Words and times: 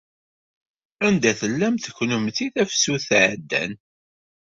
Anda 1.05 1.31
tellamt 1.39 1.85
kennemti 1.95 2.45
tafsut 2.53 3.07
iɛeddan? 3.17 3.71